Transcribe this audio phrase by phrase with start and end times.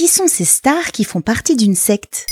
[0.00, 2.24] Qui sont ces stars qui font partie d'une secte?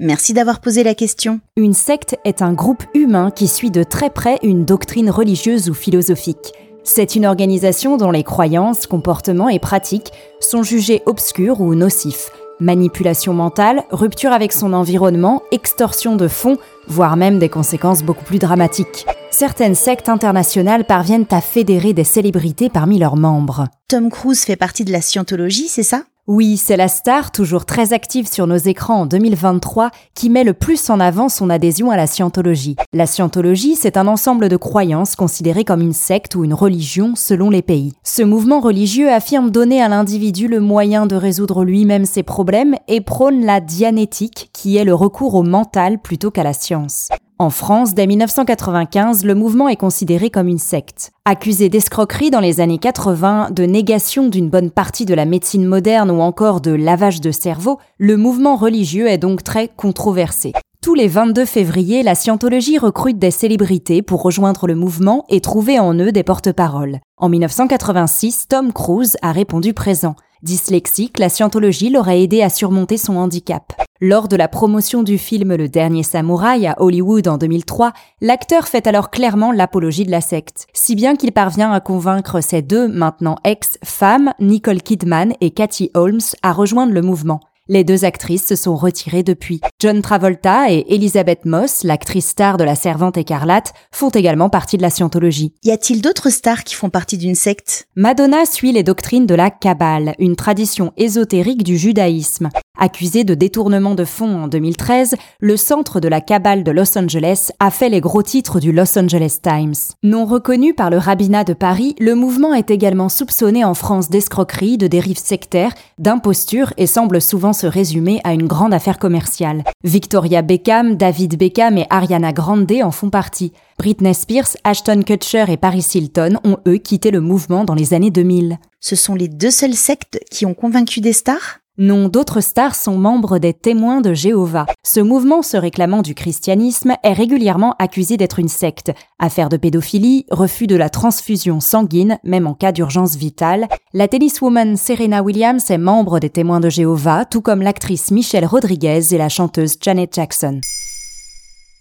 [0.00, 1.40] Merci d'avoir posé la question.
[1.58, 5.74] Une secte est un groupe humain qui suit de très près une doctrine religieuse ou
[5.74, 6.54] philosophique.
[6.82, 12.30] C'est une organisation dont les croyances, comportements et pratiques sont jugés obscurs ou nocifs.
[12.58, 16.56] Manipulation mentale, rupture avec son environnement, extorsion de fonds,
[16.88, 19.04] voire même des conséquences beaucoup plus dramatiques.
[19.30, 23.68] Certaines sectes internationales parviennent à fédérer des célébrités parmi leurs membres.
[23.88, 26.04] Tom Cruise fait partie de la scientologie, c'est ça?
[26.28, 30.54] Oui, c'est la star, toujours très active sur nos écrans en 2023, qui met le
[30.54, 32.74] plus en avant son adhésion à la scientologie.
[32.92, 37.48] La scientologie, c'est un ensemble de croyances considérées comme une secte ou une religion selon
[37.48, 37.92] les pays.
[38.02, 43.00] Ce mouvement religieux affirme donner à l'individu le moyen de résoudre lui-même ses problèmes et
[43.00, 47.08] prône la dianétique, qui est le recours au mental plutôt qu'à la science.
[47.38, 51.10] En France, dès 1995, le mouvement est considéré comme une secte.
[51.26, 56.10] Accusé d'escroquerie dans les années 80, de négation d'une bonne partie de la médecine moderne
[56.10, 60.54] ou encore de lavage de cerveau, le mouvement religieux est donc très controversé.
[60.80, 65.78] Tous les 22 février, la scientologie recrute des célébrités pour rejoindre le mouvement et trouver
[65.78, 67.00] en eux des porte-paroles.
[67.18, 70.16] En 1986, Tom Cruise a répondu présent.
[70.46, 73.72] Dyslexique, la scientologie l'aurait aidé à surmonter son handicap.
[74.00, 78.86] Lors de la promotion du film Le Dernier Samouraï à Hollywood en 2003, l'acteur fait
[78.86, 83.36] alors clairement l'apologie de la secte, si bien qu'il parvient à convaincre ses deux, maintenant
[83.42, 87.40] ex-femmes, Nicole Kidman et Cathy Holmes, à rejoindre le mouvement.
[87.68, 89.60] Les deux actrices se sont retirées depuis.
[89.80, 94.82] John Travolta et Elizabeth Moss, l'actrice star de La Servante écarlate, font également partie de
[94.82, 95.52] la scientologie.
[95.64, 97.88] Y a-t-il d'autres stars qui font partie d'une secte?
[97.96, 102.50] Madonna suit les doctrines de la Kabbale, une tradition ésotérique du judaïsme.
[102.78, 107.50] Accusé de détournement de fonds en 2013, le centre de la Kabbale de Los Angeles
[107.58, 109.74] a fait les gros titres du Los Angeles Times.
[110.02, 114.76] Non reconnu par le rabbinat de Paris, le mouvement est également soupçonné en France d'escroquerie,
[114.76, 119.64] de dérives sectaires, d'imposture et semble souvent se résumer à une grande affaire commerciale.
[119.82, 123.52] Victoria Beckham, David Beckham et Ariana Grande en font partie.
[123.78, 128.10] Britney Spears, Ashton Kutcher et Paris Hilton ont eux quitté le mouvement dans les années
[128.10, 128.58] 2000.
[128.80, 131.60] Ce sont les deux seules sectes qui ont convaincu des stars?
[131.78, 134.64] Non, d'autres stars sont membres des témoins de Jéhovah.
[134.82, 138.92] Ce mouvement se réclamant du christianisme est régulièrement accusé d'être une secte.
[139.18, 143.68] Affaire de pédophilie, refus de la transfusion sanguine, même en cas d'urgence vitale.
[143.92, 149.14] La tenniswoman Serena Williams est membre des témoins de Jéhovah, tout comme l'actrice Michelle Rodriguez
[149.14, 150.60] et la chanteuse Janet Jackson.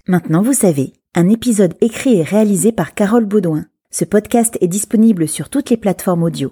[0.07, 3.65] Maintenant vous savez, un épisode écrit et réalisé par Carole Baudouin.
[3.91, 6.51] Ce podcast est disponible sur toutes les plateformes audio.